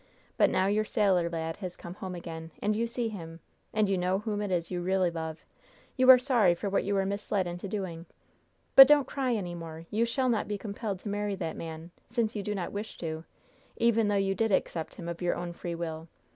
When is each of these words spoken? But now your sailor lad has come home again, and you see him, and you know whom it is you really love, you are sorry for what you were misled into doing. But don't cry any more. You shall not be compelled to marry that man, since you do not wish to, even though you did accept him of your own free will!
But 0.35 0.49
now 0.49 0.65
your 0.65 0.83
sailor 0.83 1.29
lad 1.29 1.57
has 1.57 1.77
come 1.77 1.93
home 1.93 2.15
again, 2.15 2.49
and 2.59 2.75
you 2.75 2.87
see 2.87 3.09
him, 3.09 3.39
and 3.71 3.87
you 3.87 3.99
know 3.99 4.17
whom 4.17 4.41
it 4.41 4.49
is 4.49 4.71
you 4.71 4.81
really 4.81 5.11
love, 5.11 5.45
you 5.95 6.09
are 6.09 6.17
sorry 6.17 6.55
for 6.55 6.71
what 6.71 6.83
you 6.83 6.95
were 6.95 7.05
misled 7.05 7.45
into 7.45 7.67
doing. 7.67 8.07
But 8.75 8.87
don't 8.87 9.05
cry 9.07 9.35
any 9.35 9.53
more. 9.53 9.85
You 9.91 10.07
shall 10.07 10.27
not 10.29 10.47
be 10.47 10.57
compelled 10.57 11.01
to 11.01 11.07
marry 11.09 11.35
that 11.35 11.55
man, 11.55 11.91
since 12.07 12.35
you 12.35 12.41
do 12.41 12.55
not 12.55 12.71
wish 12.73 12.97
to, 12.97 13.25
even 13.77 14.07
though 14.07 14.15
you 14.15 14.33
did 14.33 14.51
accept 14.51 14.95
him 14.95 15.07
of 15.07 15.21
your 15.21 15.35
own 15.35 15.53
free 15.53 15.75
will! 15.75 16.07